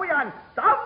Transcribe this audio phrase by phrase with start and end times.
[0.00, 0.79] 出纳归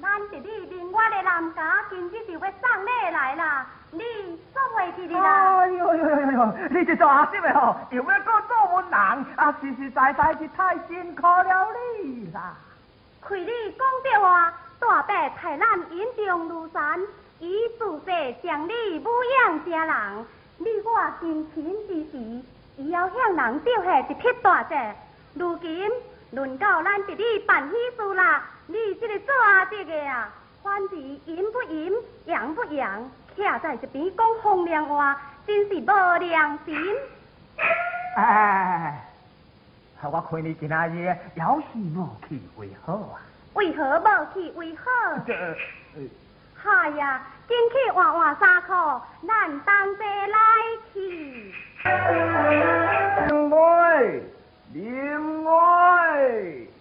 [0.00, 4.00] 咱是你另外的男家，今日就要送礼来啦，你
[4.52, 5.58] 做回去的啦。
[5.58, 12.54] 哎呦呦呦呦呦，你这做阿叔的吼，又要过做文人，啊实实在在是太辛苦了你啦。
[13.20, 17.00] 亏你讲着话，大伯派咱引中如山，
[17.38, 20.26] 以自细将你抚养成人，
[20.58, 22.44] 你我亲情之时，
[22.76, 24.74] 以后向人丢下一匹大石，
[25.34, 25.90] 如今。
[26.32, 28.42] 轮到咱这里办喜事啦！
[28.66, 30.30] 你这个做阿爹的啊，
[30.62, 31.92] 反是阴不阴，
[32.26, 33.02] 阳不阳，
[33.36, 36.96] 徛在一边讲风凉话，真是无良心。
[38.16, 39.04] 哎，
[40.02, 43.20] 我看你今仔日要是无去为好啊？
[43.54, 44.90] 为何无去为何？
[45.26, 45.34] 这，
[46.64, 48.72] 哎呀，今进去换换衫裤，
[49.26, 50.38] 咱当地来
[50.92, 51.52] 去。
[53.28, 54.20] 林爱，
[54.72, 55.50] 林爱，
[56.22, 56.71] 啊，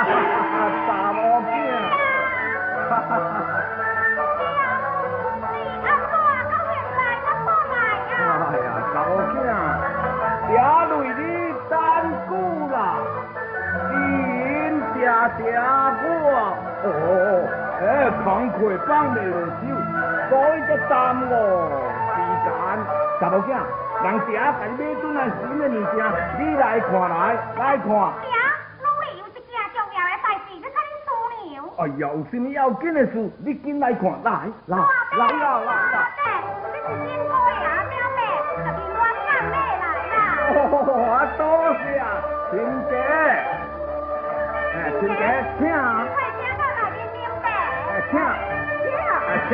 [0.00, 1.52] 哈哈哈哈，查某囝，
[2.88, 3.52] 哈哈哈哈。
[5.52, 7.76] 你阿哥啊，到现在才过来
[8.08, 8.18] 啊？
[8.48, 9.36] 哎呀，查某囝，
[10.48, 10.50] 爹
[10.96, 11.20] 为你
[11.68, 11.72] 等
[12.30, 12.32] 久
[12.72, 12.76] 啦，
[13.92, 13.94] 因
[14.94, 14.96] 谢
[15.36, 15.44] 谢
[16.08, 16.26] 我。
[16.82, 16.88] 哦，
[17.80, 17.84] 哎，
[18.24, 19.62] 慷慨放袂落手，
[20.30, 20.92] 所以才耽
[21.28, 21.30] 误
[22.16, 22.48] 时间。
[23.20, 23.52] 查某囝，
[24.02, 26.00] 人爹甲你买转来新的物件，
[26.38, 27.84] 你来看来，来看。
[27.84, 28.32] 爹，
[28.80, 31.08] 拢会有一件重要的代志，要甲你商
[31.52, 31.60] 量。
[31.80, 34.30] 哎呀，有什么要紧的事，你进来看，来
[34.66, 34.84] 来来
[35.16, 35.72] 来来啦。
[36.60, 38.20] 这是新妇的阿表妹，
[38.60, 40.14] 特别暖讲买来啦。
[40.52, 40.54] 哦，
[41.38, 41.40] 多
[41.80, 41.82] 谢
[42.50, 42.52] 亲
[42.90, 42.92] 家，
[44.76, 45.22] 哎，亲姐
[45.56, 47.48] 请，快请到内面明白。
[47.88, 48.12] 哎请，
[49.26, 49.50] 哎请，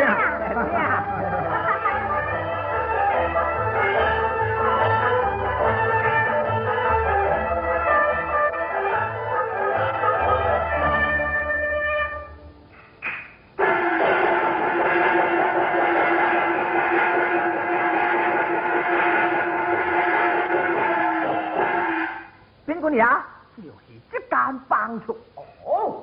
[22.91, 23.25] 个呀？
[23.57, 23.71] 就是
[24.11, 25.17] 这间房厝。
[25.65, 26.03] 哦，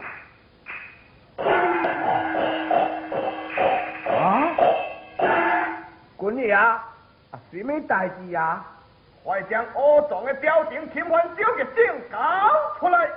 [4.10, 4.50] 啊，
[6.18, 6.84] 滚爷啊，
[7.52, 8.66] 什么代志啊？
[9.24, 12.18] 快将恶状的表情侵犯小嘅证搞
[12.78, 13.10] 出来！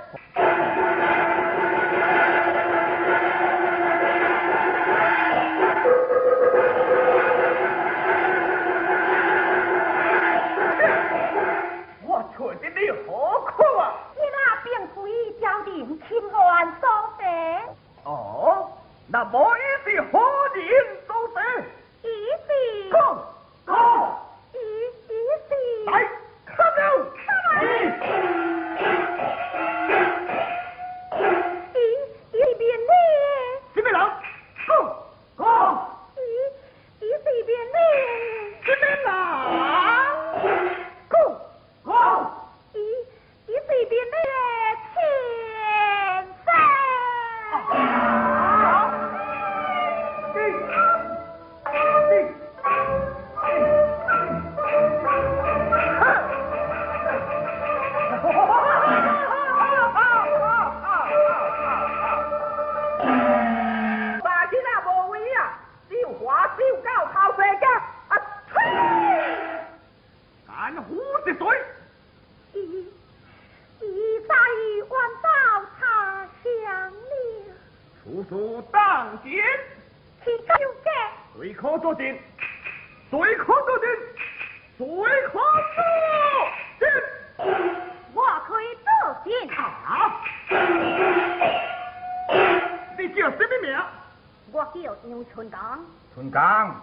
[95.23, 95.79] 叫杨春刚。
[96.13, 96.75] 春刚，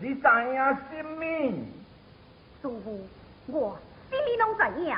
[0.00, 0.54] 你知影
[0.90, 1.24] 什么？
[2.62, 3.08] 师傅，
[3.46, 3.78] 我
[4.10, 4.96] 什么拢知影。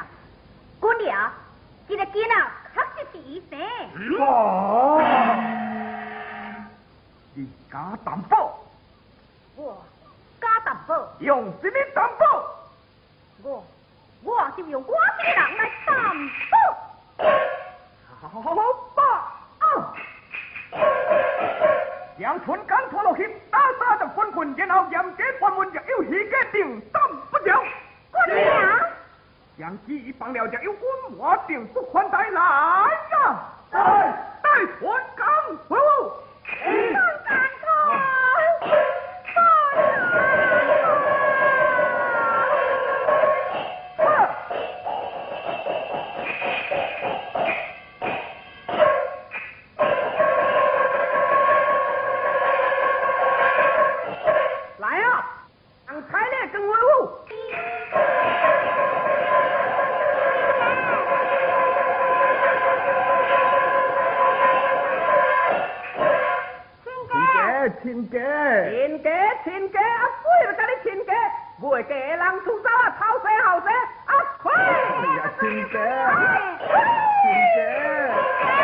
[0.81, 1.33] 姑娘，
[1.88, 2.35] 这个囡仔
[2.74, 3.59] 确实是医生。
[4.20, 5.00] 哦，
[7.35, 8.59] 你敢担保？
[9.57, 9.83] 我
[10.40, 12.24] 敢担保，用什么担保？
[13.42, 13.64] 我
[14.22, 16.55] 我就用我这个人来担保。
[18.20, 18.28] 好
[18.94, 19.02] 吧，
[19.59, 19.94] 啊！
[22.22, 27.64] 将春刚拖落去，打杀的昏昏，然后严加关门，若有虚假定当不了。
[28.12, 28.78] 姑娘，
[29.58, 33.42] 将其放了，若有官话定不还带来呀！
[33.72, 33.80] 带
[34.40, 35.26] 带春刚
[35.68, 36.12] 回屋。
[67.92, 68.18] 亲家，
[68.70, 69.11] 亲家，
[69.44, 71.12] 亲家，啊，鬼了，甲你亲家，
[71.61, 73.68] 袂嫁的人出走啊，偷生后生，
[74.07, 74.11] 啊，
[74.42, 74.50] 快！
[74.55, 74.64] 哎
[75.18, 75.76] 呀，亲家，
[77.20, 78.62] 亲家。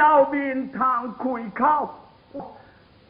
[0.00, 1.94] 要面堂开口，
[2.32, 2.56] 我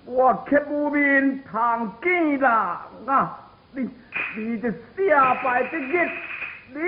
[0.07, 3.39] 我却无面堂见啦啊！
[3.73, 3.89] 你
[4.37, 4.73] 你这
[5.09, 6.11] 下拜的日，
[6.75, 6.81] 你。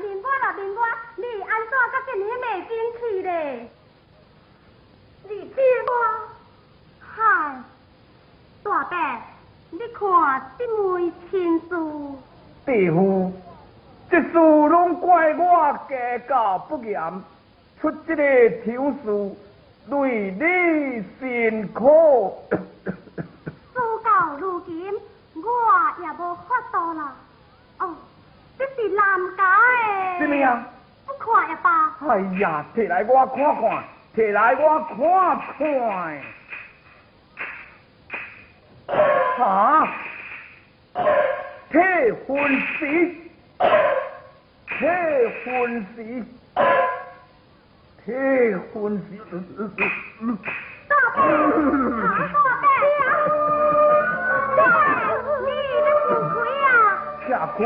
[0.00, 0.80] 明白啦，明白，
[1.16, 3.68] 你安怎甲今日袂进去咧？
[5.28, 5.90] 你知我？
[7.00, 7.20] 嗨，
[8.68, 8.96] 大伯，
[9.70, 11.68] 你看这枚亲事，
[12.66, 13.32] 弟夫，
[14.10, 17.00] 这事拢怪我家教不严，
[17.80, 18.22] 出这个
[18.66, 19.34] 丑事，
[19.88, 22.42] 累你辛苦。
[22.50, 22.60] 事
[24.04, 24.92] 到如今，
[25.34, 27.14] 我也无法度啦。
[27.78, 27.94] 哦，
[28.58, 29.02] 这是南
[29.34, 29.42] 家
[30.18, 30.20] 的。
[30.20, 30.62] 什么呀？
[31.06, 31.96] 不看也罢。
[32.06, 33.82] 哎呀，摕来我看看，
[34.14, 36.20] 摕来我看看。
[39.42, 39.86] 啊！
[41.70, 43.14] 退婚时，
[44.66, 44.78] 退
[45.44, 46.24] 婚时，
[48.04, 49.02] 退婚时。
[50.88, 51.20] 大伯，
[54.24, 54.60] 啊，大
[55.16, 55.48] 伯你？
[57.28, 57.58] 下跪，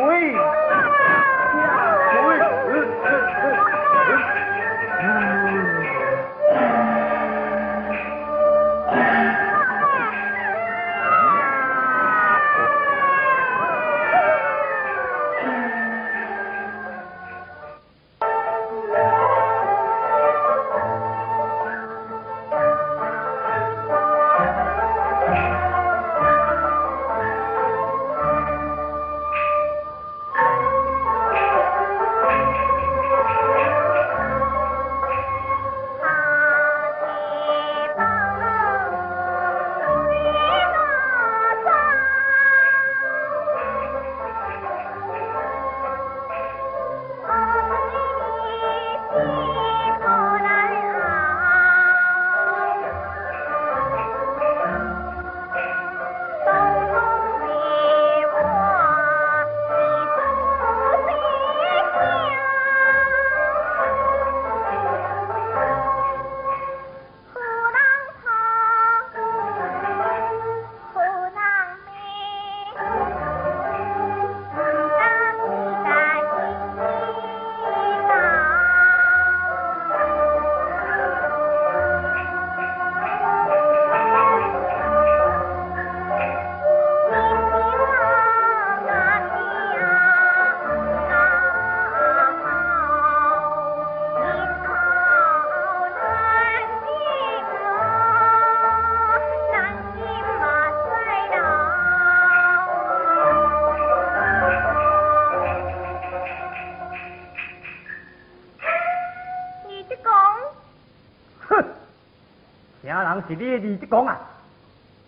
[113.36, 114.20] 是你的二职工啊？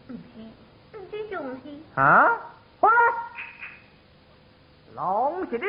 [0.06, 0.18] 不是，
[0.92, 2.00] 不是就是。
[2.00, 2.30] 啊？
[2.80, 2.96] 好啦，
[4.94, 5.64] 拢是你，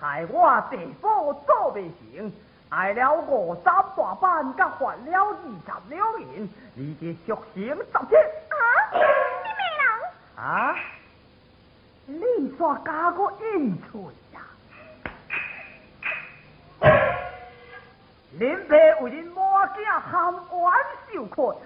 [0.00, 2.32] 害我地府做未成，
[2.70, 3.82] 挨了五十大
[4.20, 8.16] 板，甲罚了二十两银，你这属刑十七
[8.52, 8.56] 啊？
[8.92, 9.84] 什么人？
[10.36, 10.76] 啊？
[12.06, 12.22] 你
[12.56, 14.00] 煞加个应嘴
[14.32, 14.40] 呀？
[18.38, 20.34] 恁爸为恁母囝含
[21.16, 21.60] 冤受